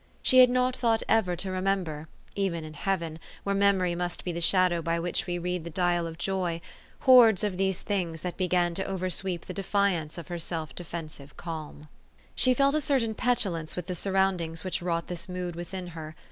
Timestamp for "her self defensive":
10.29-11.37